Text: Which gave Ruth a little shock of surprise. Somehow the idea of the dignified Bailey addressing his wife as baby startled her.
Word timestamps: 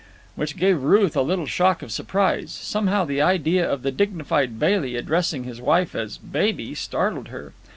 Which 0.35 0.57
gave 0.57 0.81
Ruth 0.81 1.15
a 1.15 1.21
little 1.21 1.45
shock 1.45 1.83
of 1.83 1.91
surprise. 1.91 2.51
Somehow 2.51 3.05
the 3.05 3.21
idea 3.21 3.71
of 3.71 3.83
the 3.83 3.91
dignified 3.91 4.57
Bailey 4.57 4.95
addressing 4.95 5.43
his 5.43 5.61
wife 5.61 5.93
as 5.93 6.17
baby 6.17 6.73
startled 6.73 7.27
her. 7.27 7.53